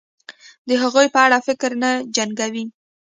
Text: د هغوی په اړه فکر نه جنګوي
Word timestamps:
د 0.67 0.69
هغوی 0.81 1.07
په 1.13 1.19
اړه 1.25 1.37
فکر 1.47 1.71
نه 1.83 1.89
جنګوي 2.15 2.65